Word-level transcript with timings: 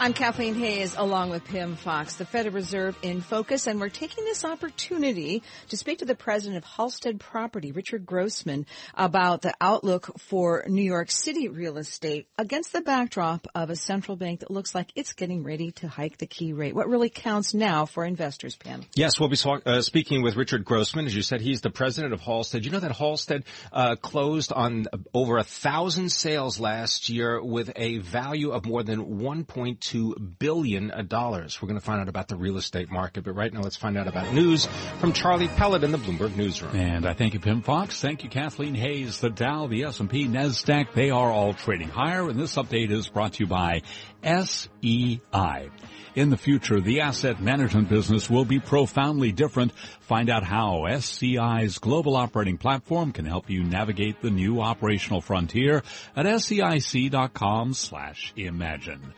I'm 0.00 0.12
Kathleen 0.12 0.54
Hays 0.54 0.94
along 0.96 1.30
with 1.30 1.44
Pimm 1.44 1.74
Fox, 1.74 2.14
the 2.14 2.24
Federal 2.24 2.54
Reserve 2.54 2.96
in 3.02 3.20
focus, 3.20 3.66
and 3.66 3.80
we're 3.80 3.88
taking 3.88 4.24
this 4.24 4.44
opportunity 4.44 5.42
to 5.70 5.76
speak 5.76 5.98
to 5.98 6.04
the 6.04 6.14
president 6.14 6.56
of 6.56 6.62
Halstead 6.62 7.18
Property, 7.18 7.72
Richard 7.72 8.06
Grossman, 8.06 8.66
about 8.94 9.42
the 9.42 9.52
outlook 9.60 10.16
for 10.20 10.64
New 10.68 10.84
York 10.84 11.10
City 11.10 11.48
real 11.48 11.78
estate 11.78 12.28
against 12.38 12.72
the 12.72 12.80
backdrop 12.80 13.48
of 13.56 13.70
a 13.70 13.76
central 13.76 14.16
bank 14.16 14.38
that 14.40 14.52
looks 14.52 14.72
like 14.72 14.92
it's 14.94 15.14
getting 15.14 15.42
ready 15.42 15.72
to 15.72 15.88
hike 15.88 16.18
the 16.18 16.26
key 16.26 16.52
rate. 16.52 16.76
What 16.76 16.88
really 16.88 17.10
counts 17.10 17.52
now 17.52 17.84
for 17.84 18.04
investors, 18.04 18.54
Pimm? 18.54 18.84
Yes, 18.94 19.18
we'll 19.18 19.30
be 19.30 19.38
uh, 19.66 19.82
speaking 19.82 20.22
with 20.22 20.36
Richard 20.36 20.64
Grossman. 20.64 21.06
As 21.06 21.16
you 21.16 21.22
said, 21.22 21.40
he's 21.40 21.60
the 21.60 21.70
president 21.70 22.14
of 22.14 22.20
Halstead. 22.20 22.64
You 22.64 22.70
know 22.70 22.80
that 22.80 22.92
Halstead 22.92 23.42
uh, 23.72 23.96
closed 23.96 24.52
on 24.52 24.86
over 25.12 25.38
a 25.38 25.44
thousand 25.44 26.12
sales 26.12 26.60
last 26.60 27.08
year 27.08 27.42
with 27.42 27.72
a 27.74 27.98
value 27.98 28.52
of 28.52 28.64
more 28.64 28.84
than 28.84 29.18
1.2 29.18 29.87
$2 29.90 30.38
billion. 30.38 30.88
We're 30.88 31.04
going 31.06 31.74
to 31.74 31.80
find 31.80 32.00
out 32.00 32.08
about 32.08 32.28
the 32.28 32.36
real 32.36 32.56
estate 32.56 32.90
market, 32.90 33.24
but 33.24 33.32
right 33.32 33.52
now 33.52 33.60
let's 33.60 33.76
find 33.76 33.96
out 33.96 34.06
about 34.06 34.32
news 34.32 34.66
from 34.98 35.12
Charlie 35.12 35.48
Pellett 35.48 35.82
in 35.82 35.92
the 35.92 35.98
Bloomberg 35.98 36.36
Newsroom. 36.36 36.76
And 36.76 37.06
I 37.06 37.14
thank 37.14 37.34
you, 37.34 37.40
Pimm 37.40 37.62
Fox. 37.62 38.00
Thank 38.00 38.24
you, 38.24 38.30
Kathleen 38.30 38.74
Hays. 38.74 39.20
The 39.20 39.30
Dow, 39.30 39.66
the 39.66 39.84
S&P, 39.84 40.26
NASDAQ, 40.26 40.92
they 40.92 41.10
are 41.10 41.30
all 41.30 41.54
trading 41.54 41.88
higher, 41.88 42.28
and 42.28 42.38
this 42.38 42.56
update 42.56 42.90
is 42.90 43.08
brought 43.08 43.34
to 43.34 43.44
you 43.44 43.46
by 43.48 43.82
SEI. 44.22 45.70
In 46.14 46.30
the 46.30 46.36
future, 46.36 46.80
the 46.80 47.02
asset 47.02 47.40
management 47.40 47.88
business 47.88 48.28
will 48.28 48.44
be 48.44 48.58
profoundly 48.58 49.30
different. 49.30 49.72
Find 50.00 50.28
out 50.28 50.42
how 50.42 50.84
SEI's 50.98 51.78
global 51.78 52.16
operating 52.16 52.58
platform 52.58 53.12
can 53.12 53.24
help 53.24 53.48
you 53.48 53.62
navigate 53.62 54.20
the 54.20 54.30
new 54.30 54.60
operational 54.60 55.20
frontier 55.20 55.84
at 56.16 56.26
SEIC.com 56.26 57.74
slash 57.74 58.32
imagine. 58.36 59.14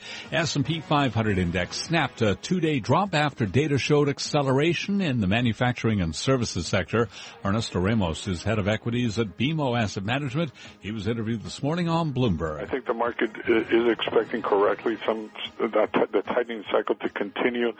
S&P 0.60 0.80
500 0.80 1.38
index 1.38 1.80
snapped 1.80 2.20
a 2.20 2.34
two-day 2.34 2.80
drop 2.80 3.14
after 3.14 3.46
data 3.46 3.78
showed 3.78 4.10
acceleration 4.10 5.00
in 5.00 5.22
the 5.22 5.26
manufacturing 5.26 6.02
and 6.02 6.14
services 6.14 6.66
sector. 6.66 7.08
Ernesto 7.42 7.80
Ramos 7.80 8.28
is 8.28 8.42
head 8.42 8.58
of 8.58 8.68
equities 8.68 9.18
at 9.18 9.38
BMO 9.38 9.80
Asset 9.80 10.04
Management. 10.04 10.52
He 10.80 10.90
was 10.90 11.08
interviewed 11.08 11.42
this 11.44 11.62
morning 11.62 11.88
on 11.88 12.12
Bloomberg. 12.12 12.60
I 12.60 12.66
think 12.66 12.84
the 12.84 12.92
market 12.92 13.30
is 13.46 13.90
expecting 13.90 14.42
correctly 14.42 14.98
some 15.06 15.30
the 15.58 16.22
tightening 16.26 16.62
cycle 16.70 16.70
cycle 16.70 16.94
to 16.96 17.08
continue 17.08 17.72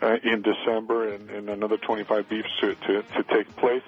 uh, 0.00 0.16
in 0.22 0.42
December 0.42 1.12
and, 1.12 1.28
and 1.28 1.50
another 1.50 1.76
25 1.76 2.26
beeps 2.28 2.44
to, 2.60 2.74
to, 2.74 3.02
to 3.02 3.22
take 3.34 3.54
place. 3.56 3.82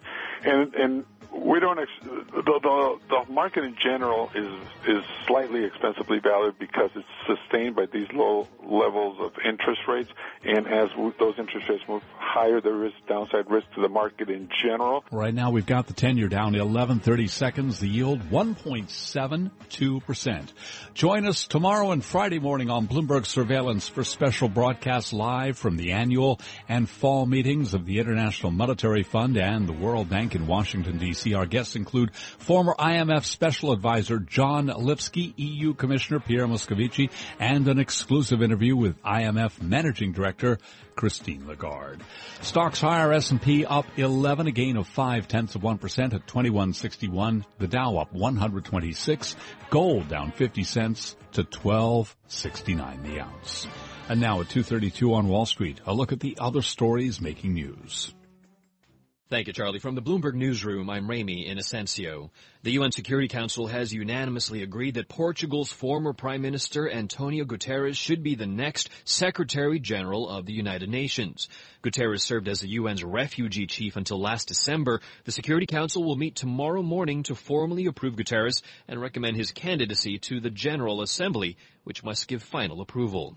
And, 0.44 0.74
and 0.74 1.04
we 1.44 1.60
don't 1.60 1.78
ex- 1.78 1.90
the, 2.02 2.42
the 2.42 2.98
the 3.08 3.32
market 3.32 3.64
in 3.64 3.76
general 3.82 4.30
is 4.34 4.52
is 4.88 5.02
slightly 5.26 5.64
expensively 5.64 6.18
valued 6.18 6.58
because 6.58 6.90
it's 6.94 7.06
sustained 7.26 7.76
by 7.76 7.86
these 7.92 8.08
low 8.12 8.48
levels 8.62 9.18
of 9.20 9.32
interest 9.44 9.82
rates, 9.88 10.10
and 10.44 10.66
as 10.66 10.88
those 11.18 11.34
interest 11.38 11.68
rates 11.68 11.82
move 11.88 12.02
higher, 12.36 12.60
there 12.60 12.84
is 12.84 12.92
downside 13.08 13.50
risk 13.50 13.66
to 13.74 13.80
the 13.80 13.88
market 13.88 14.28
in 14.28 14.50
general. 14.62 15.02
Right 15.10 15.32
now, 15.32 15.50
we've 15.50 15.64
got 15.64 15.86
the 15.86 15.94
ten-year 15.94 16.28
down 16.28 16.52
to 16.52 16.58
11.30 16.58 17.30
seconds. 17.30 17.80
The 17.80 17.88
yield 17.88 18.20
1.72 18.28 20.04
percent. 20.04 20.52
Join 20.92 21.26
us 21.26 21.46
tomorrow 21.46 21.92
and 21.92 22.04
Friday 22.04 22.38
morning 22.38 22.68
on 22.68 22.88
Bloomberg 22.88 23.24
Surveillance 23.24 23.88
for 23.88 24.04
special 24.04 24.50
broadcasts 24.50 25.14
live 25.14 25.56
from 25.56 25.78
the 25.78 25.92
annual 25.92 26.38
and 26.68 26.88
fall 26.88 27.24
meetings 27.24 27.72
of 27.72 27.86
the 27.86 28.00
International 28.00 28.52
Monetary 28.52 29.02
Fund 29.02 29.38
and 29.38 29.66
the 29.66 29.72
World 29.72 30.10
Bank 30.10 30.34
in 30.34 30.46
Washington 30.46 30.98
D.C. 30.98 31.32
Our 31.32 31.46
guests 31.46 31.74
include 31.74 32.14
former 32.14 32.74
IMF 32.78 33.24
Special 33.24 33.72
Advisor 33.72 34.18
John 34.18 34.66
Lipsky, 34.66 35.32
EU 35.38 35.72
Commissioner 35.72 36.20
Pierre 36.20 36.46
Moscovici, 36.46 37.10
and 37.38 37.66
an 37.66 37.78
exclusive 37.78 38.42
interview 38.42 38.76
with 38.76 39.02
IMF 39.02 39.62
Managing 39.62 40.12
Director 40.12 40.58
Christine 40.96 41.46
Lagarde. 41.46 42.02
Stocks 42.40 42.80
higher, 42.80 43.12
S&P 43.12 43.64
up 43.64 43.86
11, 43.96 44.48
a 44.48 44.50
gain 44.50 44.76
of 44.76 44.88
5 44.88 45.28
tenths 45.28 45.54
of 45.54 45.62
1% 45.62 45.74
at 46.14 46.26
2161. 46.26 47.44
The 47.58 47.68
Dow 47.68 47.98
up 47.98 48.12
126. 48.12 49.36
Gold 49.70 50.08
down 50.08 50.32
50 50.32 50.64
cents 50.64 51.14
to 51.32 51.42
1269 51.42 53.02
the 53.02 53.20
ounce. 53.20 53.66
And 54.08 54.20
now 54.20 54.40
at 54.40 54.48
232 54.48 55.14
on 55.14 55.28
Wall 55.28 55.46
Street, 55.46 55.80
a 55.86 55.92
look 55.92 56.12
at 56.12 56.20
the 56.20 56.38
other 56.40 56.62
stories 56.62 57.20
making 57.20 57.54
news. 57.54 58.14
Thank 59.28 59.48
you, 59.48 59.52
Charlie. 59.52 59.80
From 59.80 59.96
the 59.96 60.02
Bloomberg 60.02 60.34
Newsroom, 60.34 60.88
I'm 60.88 61.10
Ramy 61.10 61.48
Inocencio. 61.48 62.30
The 62.62 62.70
UN 62.74 62.92
Security 62.92 63.26
Council 63.26 63.66
has 63.66 63.92
unanimously 63.92 64.62
agreed 64.62 64.94
that 64.94 65.08
Portugal's 65.08 65.72
former 65.72 66.12
Prime 66.12 66.42
Minister 66.42 66.88
Antonio 66.88 67.44
Guterres 67.44 67.96
should 67.96 68.22
be 68.22 68.36
the 68.36 68.46
next 68.46 68.88
Secretary 69.04 69.80
General 69.80 70.28
of 70.28 70.46
the 70.46 70.52
United 70.52 70.88
Nations. 70.88 71.48
Guterres 71.82 72.20
served 72.20 72.46
as 72.46 72.60
the 72.60 72.76
UN's 72.76 73.02
refugee 73.02 73.66
chief 73.66 73.96
until 73.96 74.20
last 74.20 74.46
December. 74.46 75.00
The 75.24 75.32
Security 75.32 75.66
Council 75.66 76.04
will 76.04 76.14
meet 76.14 76.36
tomorrow 76.36 76.84
morning 76.84 77.24
to 77.24 77.34
formally 77.34 77.86
approve 77.86 78.14
Guterres 78.14 78.62
and 78.86 79.00
recommend 79.00 79.36
his 79.36 79.50
candidacy 79.50 80.18
to 80.18 80.38
the 80.38 80.50
General 80.50 81.02
Assembly, 81.02 81.56
which 81.82 82.04
must 82.04 82.28
give 82.28 82.44
final 82.44 82.80
approval. 82.80 83.34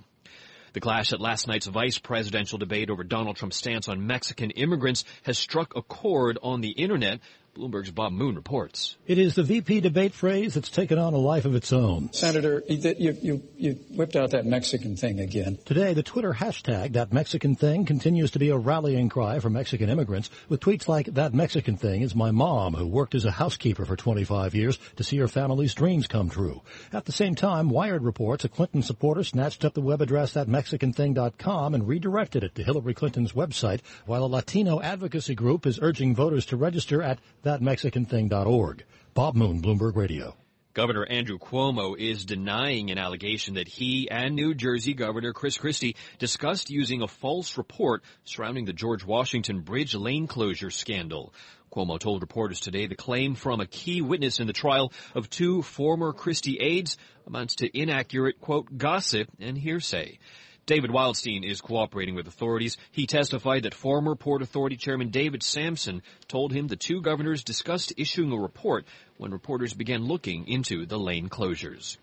The 0.74 0.80
clash 0.80 1.14
at 1.14 1.22
last 1.22 1.48
night's 1.48 1.66
vice 1.66 1.98
presidential 1.98 2.60
debate 2.60 2.90
over 2.90 3.04
Donald 3.04 3.38
Trump's 3.38 3.58
stance 3.58 3.88
on 3.88 4.06
Mexican 4.06 4.52
immigrants 4.52 5.04
has 5.24 5.38
struck 5.38 5.76
a 5.76 5.82
chord 5.82 6.38
on 6.44 6.62
the 6.62 6.70
internet 6.70 7.20
Bloomberg's 7.56 7.92
Bob 7.92 8.14
Moon 8.14 8.36
reports. 8.36 8.98
It 9.06 9.18
is 9.18 9.36
the 9.36 9.44
VP 9.44 9.82
debate 9.82 10.14
phrase 10.14 10.54
that's 10.54 10.70
taken 10.70 10.98
on 10.98 11.14
a 11.14 11.18
life 11.18 11.46
of 11.46 11.56
its 11.56 11.74
own. 11.74 12.12
Senator, 12.14 12.64
you, 12.68 13.18
you, 13.22 13.44
you 13.58 13.72
whipped 13.92 14.16
out 14.16 14.32
that 14.32 14.46
Mexican 14.46 14.96
thing 14.96 15.20
again. 15.20 15.58
Today, 15.66 15.94
the 15.94 16.04
Twitter 16.04 16.34
hashtag, 16.34 16.94
that 16.94 17.12
Mexican 17.12 17.56
thing, 17.56 17.86
continues 17.86 18.32
to 18.32 18.40
be 18.40 18.50
a 18.50 18.58
rallying 18.58 19.10
cry 19.10 19.40
for 19.40 19.50
Mexican 19.50 19.90
immigrants 19.90 20.30
with 20.48 20.60
tweets 20.60 20.88
like, 20.88 21.08
that 21.16 21.34
Mexican 21.34 21.78
thing 21.78 22.02
is 22.02 22.16
my 22.16 22.32
mom 22.32 22.74
who 22.74 22.88
worked 22.88 23.16
as 23.16 23.26
a 23.26 23.32
housekeeper 23.32 23.86
for 23.86 23.96
25 23.96 24.56
years 24.56 24.78
to 24.96 25.04
see 25.04 25.18
her 25.18 25.28
family's 25.28 25.74
dreams 25.74 26.08
come 26.08 26.30
true. 26.30 26.62
At 26.94 27.06
the 27.06 27.12
same 27.12 27.36
time, 27.36 27.70
Wired 27.70 28.04
reports 28.04 28.46
a 28.46 28.50
Clinton 28.50 28.82
supporter 28.82 29.24
snatched 29.24 29.66
up 29.66 29.74
the 29.74 29.82
web 29.82 30.02
address 30.02 30.34
thatmexicanthing.com 30.34 31.74
and 31.74 31.88
redirected 31.88 32.44
it 32.44 32.56
to 32.56 32.64
Hillary 32.64 32.94
Clinton's 32.94 33.34
website, 33.34 33.82
while 34.06 34.24
a 34.24 34.28
Latino 34.28 34.82
advocacy 34.82 35.36
group 35.36 35.66
is 35.66 35.80
urging 35.82 36.16
voters 36.16 36.46
to 36.48 36.58
register 36.58 37.02
at 37.02 37.20
thatmexicanthing.org. 37.50 38.84
Bob 39.16 39.36
Moon, 39.36 39.62
Bloomberg 39.62 39.96
Radio. 39.96 40.36
Governor 40.76 41.06
Andrew 41.06 41.40
Cuomo 41.40 41.98
is 41.98 42.26
denying 42.26 42.92
an 42.92 43.00
allegation 43.00 43.56
that 43.56 43.68
he 43.68 44.10
and 44.10 44.36
New 44.36 44.54
Jersey 44.54 44.94
Governor 44.94 45.34
Chris 45.34 45.58
Christie 45.58 45.96
discussed 46.20 46.70
using 46.70 47.02
a 47.02 47.08
false 47.08 47.58
report 47.58 48.04
surrounding 48.24 48.66
the 48.66 48.74
George 48.74 49.04
Washington 49.04 49.62
Bridge 49.62 49.96
lane 49.96 50.28
closure 50.28 50.70
scandal. 50.70 51.34
Cuomo 51.72 52.00
told 52.00 52.22
reporters 52.22 52.60
today 52.60 52.86
the 52.86 52.96
claim 52.96 53.34
from 53.34 53.60
a 53.60 53.68
key 53.68 54.02
witness 54.02 54.40
in 54.40 54.46
the 54.46 54.54
trial 54.54 54.94
of 55.16 55.30
two 55.30 55.64
former 55.64 56.14
Christie 56.14 56.60
aides 56.60 56.98
amounts 57.26 57.56
to 57.56 57.78
inaccurate, 57.78 58.40
quote, 58.40 58.78
gossip 58.78 59.28
and 59.40 59.58
hearsay. 59.58 60.20
David 60.70 60.92
Wildstein 60.92 61.44
is 61.44 61.62
cooperating 61.62 62.14
with 62.14 62.28
authorities. 62.28 62.78
He 62.92 63.08
testified 63.08 63.64
that 63.64 63.74
former 63.74 64.14
Port 64.14 64.44
Authority 64.44 64.78
Chairman 64.78 65.10
David 65.10 65.42
Samson 65.42 66.04
told 66.28 66.54
him 66.54 66.68
the 66.68 66.76
two 66.76 67.02
governors 67.02 67.44
discussed 67.44 67.94
issuing 67.98 68.32
a 68.32 68.38
report 68.38 68.86
when 69.18 69.32
reporters 69.32 69.74
began 69.74 70.06
looking 70.06 70.48
into 70.48 70.86
the 70.86 71.00
lane 71.00 71.28
closures. 71.28 71.98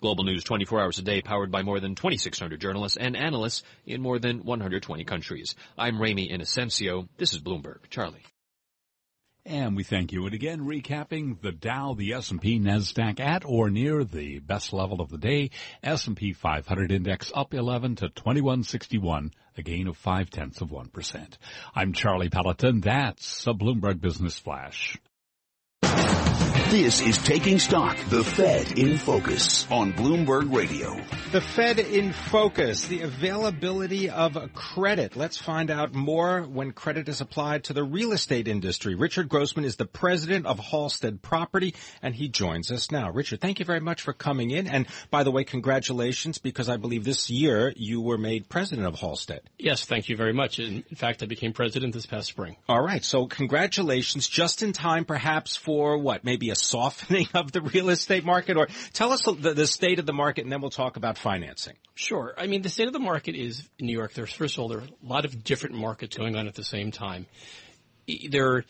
Global 0.00 0.24
News 0.24 0.42
24 0.42 0.80
hours 0.80 0.98
a 0.98 1.02
day 1.02 1.22
powered 1.22 1.52
by 1.52 1.62
more 1.62 1.78
than 1.78 1.94
2,600 1.94 2.60
journalists 2.60 2.98
and 2.98 3.16
analysts 3.16 3.62
in 3.86 4.02
more 4.02 4.18
than 4.18 4.42
120 4.44 5.04
countries. 5.04 5.54
I'm 5.78 6.02
Ramy 6.02 6.28
Inocencio. 6.28 7.06
This 7.18 7.34
is 7.34 7.38
Bloomberg. 7.38 7.88
Charlie. 7.88 8.24
And 9.44 9.76
we 9.76 9.82
thank 9.82 10.12
you. 10.12 10.26
And 10.26 10.34
again, 10.34 10.60
recapping 10.60 11.40
the 11.40 11.52
Dow, 11.52 11.94
the 11.94 12.12
S&P, 12.12 12.60
NASDAQ 12.60 13.18
at 13.18 13.44
or 13.46 13.70
near 13.70 14.04
the 14.04 14.40
best 14.40 14.72
level 14.72 15.00
of 15.00 15.08
the 15.08 15.18
day. 15.18 15.50
S&P 15.82 16.34
500 16.34 16.92
index 16.92 17.32
up 17.34 17.54
11 17.54 17.96
to 17.96 18.08
2161, 18.10 19.30
a 19.56 19.62
gain 19.62 19.88
of 19.88 19.96
five 19.96 20.28
tenths 20.28 20.60
of 20.60 20.68
1%. 20.68 21.38
I'm 21.74 21.94
Charlie 21.94 22.28
Pelleton. 22.28 22.80
That's 22.80 23.46
a 23.46 23.54
Bloomberg 23.54 24.00
Business 24.00 24.38
Flash. 24.38 24.98
This 26.70 27.00
is 27.00 27.16
Taking 27.16 27.58
Stock, 27.58 27.96
the 28.10 28.22
Fed 28.22 28.78
in 28.78 28.98
Focus 28.98 29.66
on 29.70 29.94
Bloomberg 29.94 30.54
Radio. 30.54 31.00
The 31.32 31.40
Fed 31.40 31.78
in 31.78 32.12
Focus, 32.12 32.86
the 32.88 33.02
availability 33.02 34.10
of 34.10 34.36
credit. 34.52 35.16
Let's 35.16 35.38
find 35.38 35.70
out 35.70 35.94
more 35.94 36.42
when 36.42 36.72
credit 36.72 37.08
is 37.08 37.22
applied 37.22 37.64
to 37.64 37.72
the 37.72 37.82
real 37.82 38.12
estate 38.12 38.48
industry. 38.48 38.94
Richard 38.94 39.30
Grossman 39.30 39.64
is 39.64 39.76
the 39.76 39.86
president 39.86 40.44
of 40.44 40.58
Halstead 40.58 41.22
Property, 41.22 41.74
and 42.02 42.14
he 42.14 42.28
joins 42.28 42.70
us 42.70 42.90
now. 42.90 43.10
Richard, 43.10 43.40
thank 43.40 43.60
you 43.60 43.64
very 43.64 43.80
much 43.80 44.02
for 44.02 44.12
coming 44.12 44.50
in. 44.50 44.66
And 44.66 44.86
by 45.10 45.22
the 45.22 45.30
way, 45.30 45.44
congratulations, 45.44 46.36
because 46.36 46.68
I 46.68 46.76
believe 46.76 47.04
this 47.04 47.30
year 47.30 47.72
you 47.76 48.02
were 48.02 48.18
made 48.18 48.48
president 48.50 48.86
of 48.86 48.98
Halstead. 48.98 49.40
Yes, 49.58 49.86
thank 49.86 50.10
you 50.10 50.18
very 50.18 50.34
much. 50.34 50.58
In 50.58 50.82
fact, 50.96 51.22
I 51.22 51.26
became 51.26 51.54
president 51.54 51.94
this 51.94 52.06
past 52.06 52.28
spring. 52.28 52.56
All 52.68 52.82
right. 52.82 53.02
So 53.02 53.26
congratulations, 53.26 54.28
just 54.28 54.62
in 54.62 54.74
time 54.74 55.06
perhaps 55.06 55.56
for 55.56 55.96
what, 55.96 56.24
maybe 56.24 56.50
a 56.50 56.57
softening 56.58 57.26
of 57.34 57.52
the 57.52 57.62
real 57.62 57.88
estate 57.90 58.24
market? 58.24 58.56
Or 58.56 58.68
tell 58.92 59.12
us 59.12 59.22
the, 59.22 59.54
the, 59.54 59.66
state 59.66 59.98
of 59.98 60.06
the 60.06 60.12
market 60.12 60.42
and 60.42 60.52
then 60.52 60.60
we'll 60.60 60.70
talk 60.70 60.96
about 60.96 61.18
financing. 61.18 61.74
Sure. 61.94 62.34
I 62.36 62.46
mean, 62.46 62.62
the 62.62 62.68
state 62.68 62.86
of 62.86 62.92
the 62.92 62.98
market 62.98 63.34
is 63.34 63.68
in 63.78 63.86
New 63.86 63.92
York. 63.92 64.14
There's, 64.14 64.32
first 64.32 64.56
of 64.56 64.62
all, 64.62 64.68
there 64.68 64.78
are 64.78 64.82
a 64.82 65.06
lot 65.06 65.24
of 65.24 65.44
different 65.44 65.76
markets 65.76 66.16
going 66.16 66.36
on 66.36 66.46
at 66.46 66.54
the 66.54 66.64
same 66.64 66.90
time. 66.90 67.26
There, 68.30 68.64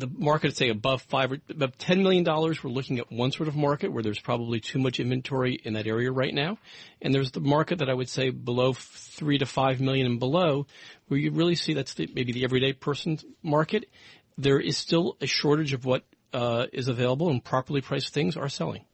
the 0.00 0.10
market, 0.18 0.56
say 0.56 0.70
above 0.70 1.02
five, 1.02 1.32
above 1.48 1.78
$10 1.78 2.02
million, 2.02 2.24
we're 2.24 2.70
looking 2.70 2.98
at 2.98 3.12
one 3.12 3.30
sort 3.30 3.48
of 3.48 3.54
market 3.54 3.92
where 3.92 4.02
there's 4.02 4.20
probably 4.20 4.60
too 4.60 4.78
much 4.78 4.98
inventory 4.98 5.60
in 5.62 5.74
that 5.74 5.86
area 5.86 6.10
right 6.10 6.34
now. 6.34 6.58
And 7.00 7.14
there's 7.14 7.30
the 7.30 7.40
market 7.40 7.78
that 7.78 7.88
I 7.88 7.94
would 7.94 8.08
say 8.08 8.30
below 8.30 8.72
three 8.72 9.38
to 9.38 9.46
five 9.46 9.80
million 9.80 10.06
and 10.06 10.18
below, 10.18 10.66
where 11.08 11.20
you 11.20 11.30
really 11.30 11.54
see 11.54 11.74
that's 11.74 11.94
the, 11.94 12.10
maybe 12.12 12.32
the 12.32 12.44
everyday 12.44 12.72
person's 12.72 13.24
market. 13.42 13.86
There 14.38 14.58
is 14.58 14.76
still 14.76 15.16
a 15.20 15.26
shortage 15.26 15.72
of 15.72 15.84
what 15.84 16.04
uh, 16.32 16.66
is 16.72 16.88
available 16.88 17.30
and 17.30 17.42
properly 17.42 17.80
priced 17.80 18.12
things 18.12 18.36
are 18.36 18.48
selling. 18.48 18.84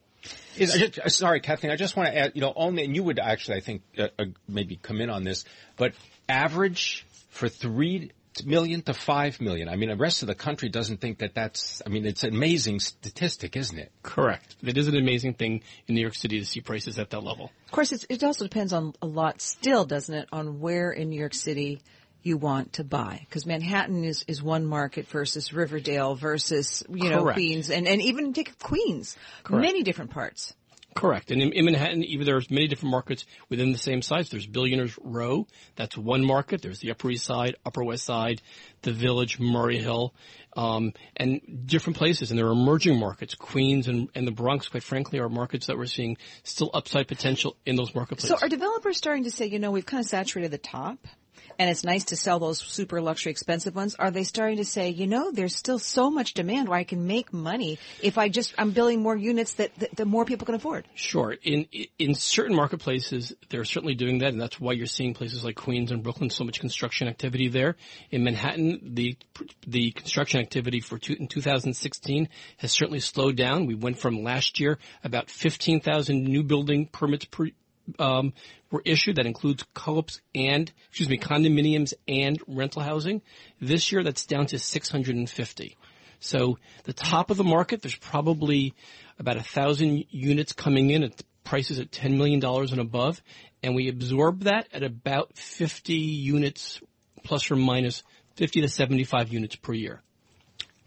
Is, 0.57 0.73
just, 0.73 0.99
uh, 0.99 1.09
sorry, 1.09 1.39
Kathleen. 1.39 1.71
I 1.71 1.75
just 1.75 1.95
want 1.95 2.09
to 2.09 2.17
add, 2.17 2.31
you 2.35 2.41
know, 2.41 2.51
only, 2.55 2.83
and 2.83 2.95
you 2.95 3.03
would 3.03 3.19
actually, 3.19 3.57
I 3.57 3.59
think, 3.61 3.83
uh, 3.97 4.07
uh, 4.17 4.25
maybe 4.47 4.75
come 4.75 4.99
in 4.99 5.09
on 5.09 5.23
this, 5.23 5.45
but 5.77 5.93
average 6.27 7.05
for 7.29 7.47
three 7.47 8.11
million 8.45 8.81
to 8.83 8.93
five 8.93 9.39
million. 9.41 9.69
I 9.69 9.75
mean, 9.75 9.89
the 9.89 9.95
rest 9.95 10.21
of 10.21 10.27
the 10.27 10.35
country 10.35 10.69
doesn't 10.69 11.01
think 11.01 11.19
that 11.19 11.33
that's. 11.33 11.81
I 11.85 11.89
mean, 11.89 12.05
it's 12.05 12.23
an 12.23 12.33
amazing 12.33 12.79
statistic, 12.79 13.55
isn't 13.55 13.77
it? 13.77 13.91
Correct. 14.03 14.55
It 14.61 14.77
is 14.77 14.87
an 14.87 14.97
amazing 14.97 15.35
thing 15.35 15.61
in 15.87 15.95
New 15.95 16.01
York 16.01 16.15
City 16.15 16.39
to 16.39 16.45
see 16.45 16.61
prices 16.61 16.99
at 16.99 17.09
that 17.11 17.23
level. 17.23 17.51
Of 17.65 17.71
course, 17.71 17.91
it 17.91 18.23
also 18.23 18.45
depends 18.45 18.73
on 18.73 18.93
a 19.01 19.07
lot, 19.07 19.41
still, 19.41 19.85
doesn't 19.85 20.13
it, 20.13 20.27
on 20.31 20.59
where 20.59 20.91
in 20.91 21.09
New 21.09 21.19
York 21.19 21.33
City 21.33 21.81
you 22.27 22.37
want 22.37 22.73
to 22.73 22.83
buy 22.83 23.25
because 23.27 23.45
Manhattan 23.45 24.03
is, 24.03 24.23
is 24.27 24.43
one 24.43 24.65
market 24.65 25.07
versus 25.07 25.53
Riverdale 25.53 26.15
versus 26.15 26.83
you 26.89 27.09
know 27.09 27.23
Correct. 27.23 27.37
Queens 27.37 27.69
and 27.69 27.87
and 27.87 28.01
even 28.01 28.33
take 28.33 28.59
Queens 28.59 29.15
Correct. 29.43 29.61
many 29.61 29.83
different 29.83 30.11
parts. 30.11 30.53
Correct. 30.97 31.29
And 31.29 31.41
in, 31.41 31.53
in, 31.53 31.65
Manhattan, 31.65 32.03
even 32.03 32.25
there's 32.25 32.49
many 32.49 32.67
different 32.67 32.89
markets 32.89 33.25
within 33.49 33.71
the 33.71 33.77
same 33.77 34.01
size. 34.01 34.29
There's 34.29 34.47
Billionaires 34.47 34.97
Row. 34.99 35.45
That's 35.75 35.95
one 35.95 36.25
market. 36.25 36.63
There's 36.63 36.79
the 36.79 36.89
Upper 36.89 37.11
East 37.11 37.23
Side, 37.23 37.55
Upper 37.63 37.83
West 37.83 38.03
Side, 38.03 38.41
the 38.81 38.91
Village, 38.91 39.39
Murray 39.39 39.77
Hill, 39.77 40.15
um, 40.55 40.93
and 41.15 41.39
different 41.67 41.97
places. 41.97 42.31
And 42.31 42.39
there 42.39 42.47
are 42.47 42.51
emerging 42.51 42.99
markets. 42.99 43.35
Queens 43.35 43.87
and, 43.87 44.09
and 44.15 44.25
the 44.25 44.31
Bronx, 44.31 44.69
quite 44.69 44.81
frankly, 44.81 45.19
are 45.19 45.29
markets 45.29 45.67
that 45.67 45.77
we're 45.77 45.85
seeing 45.85 46.17
still 46.41 46.71
upside 46.73 47.07
potential 47.07 47.55
in 47.63 47.75
those 47.75 47.93
marketplaces. 47.93 48.29
So 48.29 48.43
are 48.43 48.49
developers 48.49 48.97
starting 48.97 49.25
to 49.25 49.31
say, 49.31 49.45
you 49.45 49.59
know, 49.59 49.69
we've 49.69 49.85
kind 49.85 50.03
of 50.03 50.09
saturated 50.09 50.49
the 50.49 50.57
top? 50.57 50.97
And 51.59 51.69
it's 51.69 51.83
nice 51.83 52.05
to 52.05 52.15
sell 52.15 52.39
those 52.39 52.59
super 52.59 53.01
luxury 53.01 53.31
expensive 53.31 53.75
ones, 53.75 53.95
are 53.95 54.11
they 54.11 54.23
starting 54.23 54.57
to 54.57 54.65
say, 54.65 54.89
you 54.89 55.07
know, 55.07 55.31
there's 55.31 55.55
still 55.55 55.79
so 55.79 56.09
much 56.09 56.33
demand 56.33 56.69
where 56.69 56.77
I 56.77 56.83
can 56.83 57.07
make 57.07 57.33
money 57.33 57.79
if 58.01 58.17
I 58.17 58.29
just, 58.29 58.53
I'm 58.57 58.71
building 58.71 59.01
more 59.01 59.15
units 59.15 59.55
that, 59.55 59.71
that, 59.95 60.05
more 60.05 60.25
people 60.25 60.45
can 60.45 60.55
afford? 60.55 60.87
Sure. 60.95 61.35
In, 61.43 61.65
in 61.97 62.15
certain 62.15 62.55
marketplaces, 62.55 63.33
they're 63.49 63.65
certainly 63.65 63.95
doing 63.95 64.19
that, 64.19 64.29
and 64.29 64.41
that's 64.41 64.59
why 64.59 64.73
you're 64.73 64.85
seeing 64.85 65.13
places 65.13 65.43
like 65.43 65.55
Queens 65.55 65.91
and 65.91 66.03
Brooklyn, 66.03 66.29
so 66.29 66.43
much 66.43 66.59
construction 66.59 67.07
activity 67.07 67.47
there. 67.47 67.75
In 68.11 68.23
Manhattan, 68.23 68.93
the, 68.93 69.17
the 69.65 69.91
construction 69.91 70.39
activity 70.39 70.79
for 70.79 70.97
two, 70.97 71.15
in 71.19 71.27
2016 71.27 72.29
has 72.57 72.71
certainly 72.71 72.99
slowed 72.99 73.35
down. 73.35 73.65
We 73.65 73.75
went 73.75 73.97
from 73.97 74.23
last 74.23 74.59
year 74.59 74.77
about 75.03 75.29
15,000 75.29 76.23
new 76.23 76.43
building 76.43 76.87
permits 76.87 77.25
per, 77.25 77.47
um, 77.99 78.33
were 78.71 78.81
issued. 78.85 79.17
That 79.17 79.25
includes 79.25 79.63
co-ops 79.73 80.21
and, 80.33 80.71
excuse 80.89 81.09
me, 81.09 81.17
condominiums 81.17 81.93
and 82.07 82.39
rental 82.47 82.81
housing. 82.81 83.21
This 83.61 83.91
year, 83.91 84.03
that's 84.03 84.25
down 84.25 84.47
to 84.47 84.59
650. 84.59 85.77
So 86.19 86.57
the 86.83 86.93
top 86.93 87.29
of 87.29 87.37
the 87.37 87.43
market, 87.43 87.81
there's 87.81 87.95
probably 87.95 88.73
about 89.19 89.37
a 89.37 89.43
thousand 89.43 90.05
units 90.09 90.53
coming 90.53 90.89
in 90.89 91.03
at 91.03 91.21
prices 91.43 91.79
at 91.79 91.91
$10 91.91 92.17
million 92.17 92.43
and 92.43 92.79
above. 92.79 93.21
And 93.63 93.75
we 93.75 93.89
absorb 93.89 94.41
that 94.41 94.67
at 94.73 94.83
about 94.83 95.35
50 95.37 95.93
units 95.93 96.81
plus 97.23 97.49
or 97.49 97.55
minus 97.55 98.03
50 98.35 98.61
to 98.61 98.69
75 98.69 99.29
units 99.29 99.55
per 99.55 99.73
year. 99.73 100.01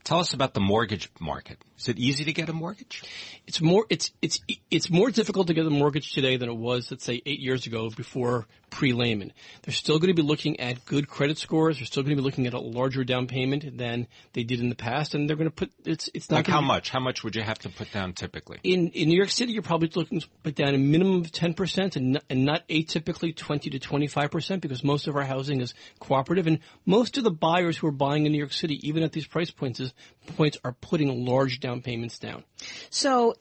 Tell 0.04 0.18
us 0.18 0.32
about 0.32 0.54
the 0.54 0.60
mortgage 0.60 1.10
market. 1.20 1.58
Is 1.80 1.88
it 1.88 1.98
easy 1.98 2.24
to 2.24 2.32
get 2.32 2.48
a 2.48 2.52
mortgage? 2.52 3.02
It's 3.46 3.60
more 3.60 3.86
it's 3.88 4.10
it's 4.20 4.40
it's 4.70 4.90
more 4.90 5.10
difficult 5.10 5.46
to 5.46 5.54
get 5.54 5.66
a 5.66 5.70
mortgage 5.70 6.12
today 6.12 6.36
than 6.36 6.50
it 6.50 6.56
was, 6.56 6.90
let's 6.90 7.04
say, 7.04 7.22
eight 7.24 7.40
years 7.40 7.66
ago 7.66 7.88
before 7.88 8.46
pre-Lehman. 8.68 9.32
They're 9.62 9.74
still 9.74 9.98
going 9.98 10.14
to 10.14 10.22
be 10.22 10.26
looking 10.26 10.60
at 10.60 10.84
good 10.84 11.08
credit 11.08 11.38
scores. 11.38 11.78
They're 11.78 11.86
still 11.86 12.02
going 12.02 12.14
to 12.14 12.22
be 12.22 12.24
looking 12.24 12.46
at 12.46 12.54
a 12.54 12.60
larger 12.60 13.02
down 13.02 13.26
payment 13.26 13.78
than 13.78 14.06
they 14.34 14.44
did 14.44 14.60
in 14.60 14.68
the 14.68 14.76
past, 14.76 15.14
and 15.14 15.28
they're 15.28 15.36
going 15.36 15.48
to 15.48 15.54
put 15.54 15.72
it's 15.84 16.10
it's 16.12 16.30
not 16.30 16.36
like 16.38 16.46
how 16.48 16.60
be, 16.60 16.66
much? 16.66 16.90
How 16.90 17.00
much 17.00 17.24
would 17.24 17.34
you 17.34 17.42
have 17.42 17.58
to 17.60 17.70
put 17.70 17.90
down 17.92 18.12
typically? 18.12 18.58
In 18.62 18.88
in 18.88 19.08
New 19.08 19.16
York 19.16 19.30
City, 19.30 19.52
you're 19.52 19.62
probably 19.62 19.90
looking 19.94 20.20
to 20.20 20.28
put 20.42 20.54
down 20.54 20.74
a 20.74 20.78
minimum 20.78 21.22
of 21.22 21.32
ten 21.32 21.54
percent, 21.54 21.96
and 21.96 22.12
not, 22.12 22.24
and 22.28 22.44
not 22.44 22.68
atypically 22.68 23.34
twenty 23.34 23.70
to 23.70 23.78
twenty 23.78 24.06
five 24.06 24.30
percent, 24.30 24.60
because 24.60 24.84
most 24.84 25.08
of 25.08 25.16
our 25.16 25.24
housing 25.24 25.62
is 25.62 25.72
cooperative, 25.98 26.46
and 26.46 26.58
most 26.84 27.16
of 27.16 27.24
the 27.24 27.30
buyers 27.30 27.78
who 27.78 27.86
are 27.86 27.92
buying 27.92 28.26
in 28.26 28.32
New 28.32 28.38
York 28.38 28.52
City, 28.52 28.78
even 28.86 29.02
at 29.02 29.12
these 29.12 29.26
price 29.26 29.50
points, 29.50 29.80
is, 29.80 29.94
points 30.36 30.58
are 30.62 30.72
putting 30.72 31.24
large 31.24 31.58
down 31.60 31.69
payments 31.78 32.18
down. 32.18 32.44
So 32.90 33.34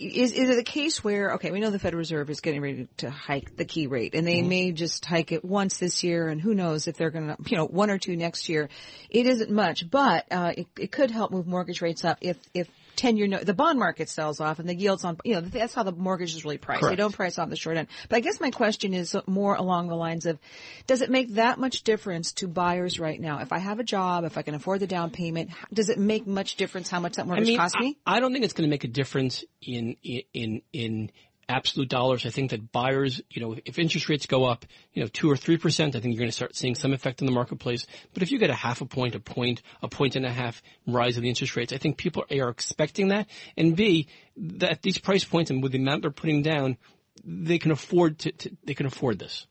is, 0.00 0.32
is 0.32 0.48
it 0.48 0.58
a 0.58 0.62
case 0.62 1.04
where, 1.04 1.34
okay, 1.34 1.50
we 1.50 1.60
know 1.60 1.70
the 1.70 1.78
Federal 1.78 1.98
Reserve 1.98 2.30
is 2.30 2.40
getting 2.40 2.62
ready 2.62 2.88
to 2.98 3.10
hike 3.10 3.56
the 3.56 3.64
key 3.66 3.86
rate 3.86 4.14
and 4.14 4.26
they 4.26 4.38
mm-hmm. 4.38 4.48
may 4.48 4.72
just 4.72 5.04
hike 5.04 5.30
it 5.30 5.44
once 5.44 5.76
this 5.76 6.02
year 6.02 6.28
and 6.28 6.40
who 6.40 6.54
knows 6.54 6.88
if 6.88 6.96
they're 6.96 7.10
going 7.10 7.28
to, 7.28 7.36
you 7.46 7.56
know, 7.56 7.66
one 7.66 7.90
or 7.90 7.98
two 7.98 8.16
next 8.16 8.48
year. 8.48 8.70
It 9.10 9.26
isn't 9.26 9.50
much, 9.50 9.88
but, 9.90 10.24
uh, 10.30 10.52
it, 10.56 10.66
it 10.78 10.92
could 10.92 11.10
help 11.10 11.32
move 11.32 11.46
mortgage 11.46 11.82
rates 11.82 12.04
up 12.04 12.18
if, 12.22 12.38
if 12.54 12.68
10 13.00 13.16
year 13.16 13.26
note, 13.26 13.46
the 13.46 13.54
bond 13.54 13.78
market 13.78 14.10
sells 14.10 14.40
off 14.40 14.58
and 14.58 14.68
the 14.68 14.74
yields 14.74 15.06
on, 15.06 15.16
you 15.24 15.34
know, 15.34 15.40
that's 15.40 15.72
how 15.72 15.82
the 15.82 15.92
mortgage 15.92 16.34
is 16.34 16.44
really 16.44 16.58
priced. 16.58 16.80
Correct. 16.80 16.92
They 16.92 16.96
don't 16.96 17.14
price 17.14 17.38
off 17.38 17.48
the 17.48 17.56
short 17.56 17.78
end. 17.78 17.88
But 18.10 18.16
I 18.16 18.20
guess 18.20 18.38
my 18.40 18.50
question 18.50 18.92
is 18.92 19.16
more 19.26 19.54
along 19.54 19.88
the 19.88 19.96
lines 19.96 20.26
of, 20.26 20.38
does 20.86 21.00
it 21.00 21.08
make 21.08 21.34
that 21.36 21.58
much 21.58 21.82
difference 21.82 22.32
to 22.32 22.46
buyers 22.46 23.00
right 23.00 23.18
now? 23.18 23.38
If 23.38 23.52
I 23.52 23.58
have 23.58 23.80
a 23.80 23.84
job, 23.84 24.24
if 24.24 24.36
I 24.36 24.42
can 24.42 24.54
afford 24.54 24.80
the 24.80 24.86
down 24.86 25.10
payment, 25.10 25.48
does 25.72 25.88
it 25.88 25.98
make 25.98 26.26
much 26.26 26.56
difference 26.56 26.90
how 26.90 27.00
much 27.00 27.16
that 27.16 27.26
mortgage 27.26 27.48
I 27.48 27.50
mean, 27.52 27.58
costs 27.58 27.78
me? 27.80 27.96
I, 28.04 28.18
I 28.18 28.20
don't 28.20 28.34
think 28.34 28.44
it's 28.44 28.52
going 28.52 28.68
to 28.68 28.70
make 28.70 28.84
a 28.84 28.88
difference 28.88 29.44
in, 29.62 29.96
in, 30.02 30.60
in, 30.74 31.10
absolute 31.50 31.88
dollars, 31.88 32.24
I 32.24 32.30
think 32.30 32.50
that 32.50 32.72
buyers, 32.72 33.20
you 33.30 33.42
know, 33.42 33.56
if 33.64 33.78
interest 33.78 34.08
rates 34.08 34.26
go 34.26 34.44
up, 34.44 34.64
you 34.94 35.02
know, 35.02 35.08
two 35.08 35.30
or 35.30 35.36
three 35.36 35.58
percent, 35.58 35.96
I 35.96 36.00
think 36.00 36.14
you're 36.14 36.20
going 36.20 36.30
to 36.30 36.36
start 36.36 36.56
seeing 36.56 36.74
some 36.74 36.92
effect 36.92 37.20
in 37.20 37.26
the 37.26 37.32
marketplace. 37.32 37.86
But 38.14 38.22
if 38.22 38.30
you 38.30 38.38
get 38.38 38.50
a 38.50 38.54
half 38.54 38.80
a 38.80 38.86
point, 38.86 39.14
a 39.14 39.20
point, 39.20 39.62
a 39.82 39.88
point 39.88 40.16
and 40.16 40.24
a 40.24 40.32
half 40.32 40.62
rise 40.86 41.16
in 41.16 41.22
the 41.22 41.28
interest 41.28 41.56
rates, 41.56 41.72
I 41.72 41.78
think 41.78 41.96
people 41.96 42.24
are 42.30 42.48
expecting 42.48 43.08
that. 43.08 43.28
And 43.56 43.76
B, 43.76 44.08
that 44.36 44.82
these 44.82 44.98
price 44.98 45.24
points 45.24 45.50
and 45.50 45.62
with 45.62 45.72
the 45.72 45.78
amount 45.78 46.02
they're 46.02 46.10
putting 46.10 46.42
down, 46.42 46.76
they 47.24 47.58
can 47.58 47.70
afford 47.70 48.20
to, 48.20 48.32
to 48.32 48.56
they 48.64 48.74
can 48.74 48.86
afford 48.86 49.18
this. 49.18 49.46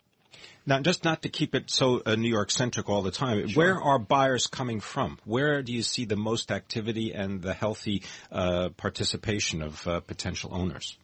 Now, 0.66 0.80
just 0.82 1.04
not 1.04 1.24
to 1.24 1.30
keep 1.30 1.56
it 1.56 1.72
so 1.72 2.02
uh, 2.06 2.16
New 2.16 2.30
York 2.30 2.52
centric 2.52 2.90
all 2.90 3.02
the 3.02 3.12
time, 3.12 3.48
sure. 3.48 3.58
where 3.58 3.82
are 3.82 3.98
buyers 3.98 4.46
coming 4.46 4.80
from? 4.80 5.18
Where 5.26 5.64
do 5.64 5.74
you 5.74 5.82
see 5.82 6.06
the 6.06 6.16
most 6.16 6.52
activity 6.52 7.12
and 7.12 7.42
the 7.42 7.54
healthy 7.54 8.04
uh, 8.32 8.70
participation 8.78 9.64
of 9.64 9.88
uh, 9.88 10.00
potential 10.02 10.52
owners? 10.54 10.98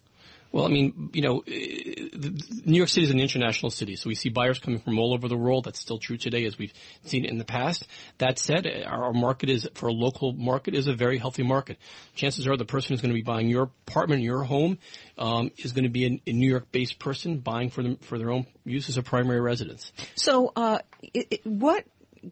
Well, 0.55 0.63
I 0.63 0.69
mean, 0.69 1.09
you 1.11 1.21
know, 1.21 1.43
New 1.45 2.77
York 2.77 2.87
City 2.87 3.03
is 3.05 3.11
an 3.11 3.19
international 3.19 3.71
city, 3.71 3.97
so 3.97 4.07
we 4.07 4.15
see 4.15 4.29
buyers 4.29 4.57
coming 4.57 4.79
from 4.79 4.97
all 4.97 5.13
over 5.13 5.27
the 5.27 5.35
world. 5.35 5.65
That's 5.65 5.81
still 5.81 5.97
true 5.97 6.15
today, 6.15 6.45
as 6.45 6.57
we've 6.57 6.71
seen 7.03 7.25
in 7.25 7.37
the 7.37 7.43
past. 7.43 7.85
That 8.19 8.39
said, 8.39 8.65
our 8.87 9.11
market 9.11 9.49
is 9.49 9.67
for 9.73 9.87
a 9.87 9.91
local 9.91 10.31
market 10.31 10.73
is 10.73 10.87
a 10.87 10.93
very 10.93 11.17
healthy 11.17 11.43
market. 11.43 11.77
Chances 12.15 12.47
are 12.47 12.55
the 12.55 12.63
person 12.63 12.93
who's 12.93 13.01
going 13.01 13.09
to 13.09 13.15
be 13.15 13.21
buying 13.21 13.49
your 13.49 13.63
apartment, 13.85 14.21
your 14.21 14.43
home, 14.43 14.77
um, 15.17 15.51
is 15.57 15.73
going 15.73 15.83
to 15.83 15.89
be 15.89 16.05
a, 16.05 16.21
a, 16.25 16.31
New 16.31 16.49
York-based 16.49 16.99
person 16.99 17.39
buying 17.39 17.69
for 17.69 17.83
them 17.83 17.97
for 17.97 18.17
their 18.17 18.31
own 18.31 18.45
use 18.63 18.87
as 18.87 18.95
a 18.95 19.03
primary 19.03 19.41
residence. 19.41 19.91
So, 20.15 20.53
uh, 20.55 20.79
it, 21.01 21.27
it, 21.31 21.45
what 21.45 21.83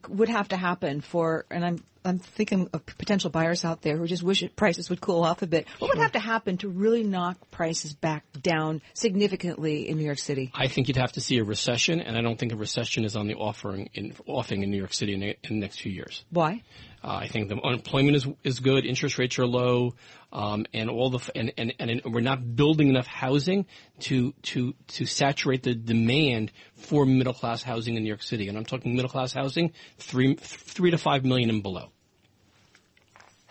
would 0.07 0.29
have 0.29 0.47
to 0.47 0.55
happen 0.55 1.01
for, 1.01 1.45
and 1.51 1.65
I'm 1.65 1.83
I'm 2.05 2.19
thinking 2.19 2.69
of 2.73 2.85
potential 2.85 3.29
buyers 3.29 3.63
out 3.63 3.81
there 3.81 3.97
who 3.97 4.07
just 4.07 4.23
wish 4.23 4.43
prices 4.55 4.89
would 4.89 5.01
cool 5.01 5.23
off 5.23 5.41
a 5.41 5.47
bit. 5.47 5.67
What 5.79 5.87
sure. 5.87 5.95
would 5.95 6.01
have 6.01 6.13
to 6.13 6.19
happen 6.19 6.57
to 6.57 6.69
really 6.69 7.03
knock 7.03 7.37
prices 7.51 7.93
back 7.93 8.25
down 8.41 8.81
significantly 8.93 9.87
in 9.87 9.97
New 9.97 10.05
York 10.05 10.19
City? 10.19 10.51
I 10.53 10.67
think 10.67 10.87
you'd 10.87 10.97
have 10.97 11.13
to 11.13 11.21
see 11.21 11.37
a 11.37 11.43
recession, 11.43 12.01
and 12.01 12.17
I 12.17 12.21
don't 12.21 12.37
think 12.37 12.51
a 12.51 12.57
recession 12.57 13.05
is 13.05 13.15
on 13.15 13.27
the 13.27 13.35
offering 13.35 13.89
in 13.93 14.13
offing 14.25 14.63
in 14.63 14.71
New 14.71 14.77
York 14.77 14.93
City 14.93 15.13
in 15.13 15.19
the, 15.19 15.37
in 15.43 15.59
the 15.59 15.61
next 15.61 15.79
few 15.79 15.91
years. 15.91 16.23
Why? 16.29 16.63
Uh, 17.03 17.17
I 17.21 17.27
think 17.27 17.49
the 17.49 17.61
unemployment 17.61 18.15
is 18.15 18.27
is 18.43 18.59
good, 18.59 18.85
interest 18.85 19.17
rates 19.17 19.37
are 19.37 19.45
low, 19.45 19.95
um, 20.31 20.65
and 20.73 20.89
all 20.89 21.09
the 21.09 21.19
and, 21.35 21.51
and 21.57 21.73
and 21.77 22.01
we're 22.05 22.21
not 22.21 22.55
building 22.55 22.87
enough 22.87 23.07
housing 23.07 23.65
to 24.01 24.33
to 24.43 24.73
to 24.87 25.05
saturate 25.05 25.63
the 25.63 25.75
demand 25.75 26.53
for 26.75 27.05
middle 27.05 27.33
class 27.33 27.61
housing 27.61 27.95
in 27.95 28.03
New 28.03 28.07
York 28.07 28.23
City. 28.23 28.47
And 28.47 28.57
I'm 28.57 28.63
talking 28.63 28.95
middle 28.95 29.09
class 29.09 29.33
housing, 29.33 29.73
three 29.97 30.35
three 30.35 30.91
to 30.91 30.97
five 30.97 31.25
million 31.25 31.49
and 31.49 31.61
below. 31.61 31.92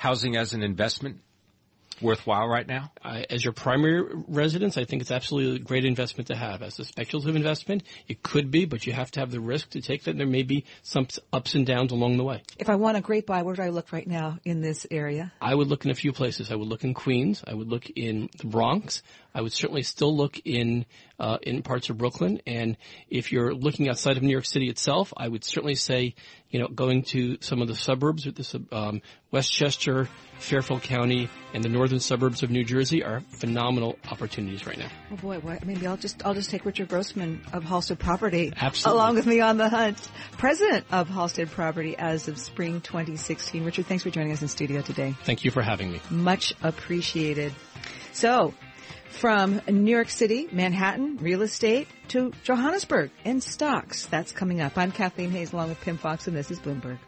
Housing 0.03 0.35
as 0.37 0.53
an 0.53 0.65
investment 0.65 1.21
worthwhile 2.01 2.49
right 2.49 2.67
now? 2.67 2.91
Uh, 3.05 3.23
as 3.31 3.45
your 3.45 3.53
primary 3.53 4.05
residence, 4.27 4.77
I 4.77 4.85
think 4.85 5.01
it's 5.01 5.13
absolutely 5.13 5.57
a 5.57 5.59
great 5.61 5.85
investment 5.85 6.27
to 6.27 6.35
have. 6.35 6.61
As 6.61 6.77
a 6.81 6.85
speculative 6.85 7.37
investment, 7.37 7.85
it 8.09 8.21
could 8.21 8.51
be, 8.51 8.65
but 8.65 8.85
you 8.85 8.93
have 8.93 9.13
to 9.13 9.21
have 9.21 9.31
the 9.31 9.39
risk 9.39 9.71
to 9.71 9.81
take 9.81 10.03
that. 10.03 10.19
There 10.19 10.27
may 10.27 10.43
be 10.43 10.65
some 10.83 11.07
ups 11.33 11.55
and 11.55 11.65
downs 11.65 11.93
along 11.93 12.17
the 12.17 12.25
way. 12.25 12.43
If 12.59 12.69
I 12.69 12.75
want 12.75 12.97
a 12.97 13.01
great 13.01 13.27
buy, 13.27 13.43
where 13.43 13.55
do 13.55 13.63
I 13.63 13.69
look 13.69 13.93
right 13.93 14.09
now 14.09 14.41
in 14.45 14.61
this 14.61 14.89
area? 14.91 15.33
I 15.41 15.55
would 15.55 15.69
look 15.69 15.85
in 15.85 15.93
a 15.93 15.95
few 15.95 16.13
places. 16.13 16.51
I 16.51 16.57
would 16.57 16.67
look 16.67 16.83
in 16.83 16.95
Queens. 16.95 17.45
I 17.47 17.55
would 17.55 17.69
look 17.69 17.89
in 17.91 18.29
the 18.39 18.49
Bronx. 18.49 19.05
I 19.35 19.41
would 19.41 19.53
certainly 19.53 19.83
still 19.83 20.17
look 20.17 20.41
in 20.45 20.87
uh, 21.19 21.39
in 21.43 21.63
parts 21.63 21.89
of 21.89 21.99
Brooklyn. 21.99 22.41
And 22.47 22.77
if 23.09 23.31
you're 23.31 23.55
looking 23.55 23.89
outside 23.89 24.17
of 24.17 24.23
New 24.23 24.33
York 24.33 24.45
City 24.45 24.69
itself, 24.69 25.13
I 25.17 25.29
would 25.29 25.45
certainly 25.45 25.77
say, 25.77 26.15
you 26.51 26.59
know, 26.59 26.67
going 26.67 27.05
to 27.05 27.39
some 27.41 27.63
of 27.63 27.69
the 27.69 27.77
suburbs, 27.77 28.27
with 28.27 28.37
the, 28.37 28.77
um, 28.77 29.01
Westchester, 29.31 30.09
Fairfield 30.39 30.83
County, 30.83 31.31
and 31.55 31.63
the 31.63 31.69
northern 31.69 32.01
suburbs 32.01 32.43
of 32.43 32.51
New 32.51 32.65
Jersey 32.65 33.05
are 33.05 33.21
phenomenal 33.21 33.97
opportunities 34.11 34.67
right 34.67 34.77
now. 34.77 34.89
Oh 35.13 35.17
boy, 35.17 35.41
maybe 35.65 35.87
I'll 35.87 35.97
just 35.97 36.27
I'll 36.27 36.35
just 36.35 36.51
take 36.51 36.65
Richard 36.67 36.89
Grossman 36.89 37.41
of 37.53 37.63
Halstead 37.63 37.99
Property 37.99 38.53
Absolutely. 38.57 39.01
along 39.01 39.15
with 39.15 39.27
me 39.27 39.41
on 39.41 39.57
the 39.57 39.69
hunt. 39.69 40.11
President 40.33 40.85
of 40.91 41.09
Halstead 41.09 41.51
Property 41.51 41.97
as 41.97 42.27
of 42.29 42.39
spring 42.39 42.81
2016. 42.81 43.65
Richard, 43.65 43.87
thanks 43.87 44.03
for 44.03 44.11
joining 44.11 44.33
us 44.33 44.43
in 44.43 44.49
studio 44.49 44.83
today. 44.83 45.15
Thank 45.23 45.45
you 45.45 45.51
for 45.51 45.63
having 45.63 45.93
me. 45.93 46.01
Much 46.11 46.53
appreciated. 46.63 47.55
So, 48.13 48.53
from 49.13 49.61
New 49.69 49.91
York 49.91 50.11
City, 50.11 50.49
Manhattan, 50.51 51.19
real 51.19 51.43
estate 51.43 51.89
to 52.09 52.33
Johannesburg 52.45 53.11
and 53.25 53.43
stocks. 53.43 54.07
That's 54.07 54.33
coming 54.33 54.61
up. 54.61 54.77
I'm 54.77 54.93
Kathleen 54.93 55.31
Hays 55.31 55.53
along 55.53 55.69
with 55.69 55.81
Pimm 55.81 55.99
Fox 55.99 56.27
and 56.27 56.37
this 56.37 56.51
is 56.51 56.59
Bloomberg. 56.59 56.99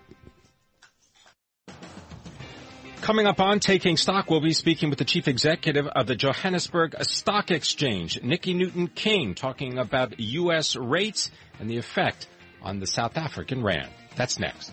Coming 3.01 3.27
up 3.27 3.39
on 3.39 3.61
Taking 3.61 3.99
Stock, 3.99 4.31
we'll 4.31 4.41
be 4.41 4.55
speaking 4.55 4.89
with 4.89 4.99
the 4.99 5.05
chief 5.05 5.29
executive 5.29 5.87
of 5.87 6.07
the 6.07 6.17
Johannesburg 6.17 6.95
Stock 7.03 7.51
Exchange, 7.51 8.23
Nicky 8.23 8.55
Newton-King, 8.55 9.35
talking 9.35 9.77
about 9.79 10.19
U.S. 10.19 10.75
rates 10.75 11.31
and 11.61 11.69
the 11.69 11.77
effect 11.77 12.29
on 12.63 12.81
the 12.81 12.87
South 12.87 13.19
African 13.19 13.63
Rand. 13.63 13.91
That's 14.17 14.39
next. 14.39 14.73